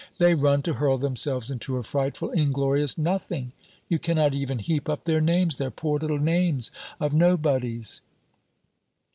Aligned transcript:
They 0.17 0.33
run 0.33 0.63
to 0.63 0.73
hurl 0.73 0.97
themselves 0.97 1.51
into 1.51 1.77
a 1.77 1.83
frightful 1.83 2.31
inglorious 2.31 2.97
nothing. 2.97 3.51
You 3.87 3.99
cannot 3.99 4.33
even 4.33 4.57
heap 4.57 4.89
up 4.89 5.03
their 5.03 5.21
names, 5.21 5.57
their 5.59 5.69
poor 5.69 5.99
little 5.99 6.17
names 6.17 6.71
of 6.99 7.13
nobodies." 7.13 8.01